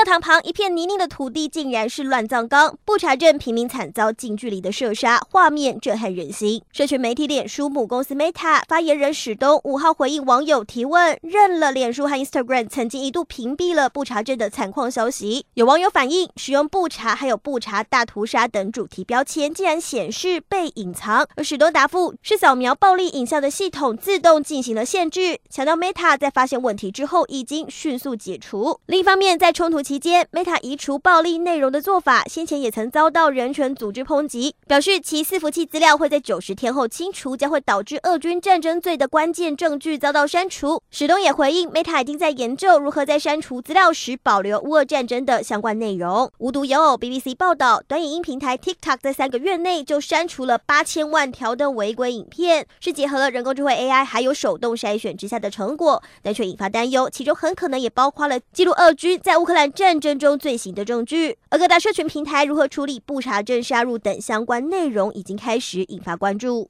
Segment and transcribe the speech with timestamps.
[0.00, 2.74] 教堂旁一片泥泞的土地，竟然是乱葬岗。
[2.86, 6.62] 布查镇平民惨遭近距离的射杀，画面震撼人心。
[6.72, 15.44] 社群媒体脸书母公司 Meta 发言人史东五号回应网友提问，认了脸书和 Instagram 曾经一度屏蔽了布查镇的惨况消息。
[15.52, 21.26] 有网友反映，使用布查还有布查大屠杀等主题标签，竟然显示被隐藏。
[21.36, 28.80] 而史东答复是扫描暴力影像的系统自动进行了限制，强调 Meta 在发现问题之后已经迅速解除。
[28.86, 40.80] 另一方面，在冲突期间，Meta 移除暴力内容的做法，先前也曾遭到人权组织抨击，表示其伺服器资料会在九十天后清除，将会导致俄军战争罪的关键证据遭到删除。
[40.92, 46.30] 史东也回应，Meta 已经在研究如何在删除资料时保留乌俄战争的相关内容。
[46.38, 66.68] 无独有偶，BBC 报道，短影音平台 TikTok 在三个月内就删除了八千万条的违规影片，是结合了人工智慧 AI 还有手动筛选之下的成果，但却引发担忧，其中很可能也包括了记录俄军在乌克兰战争中罪行的证据，而各大社群平台如何处理不查证杀入等相关内容，已经开始引发关注。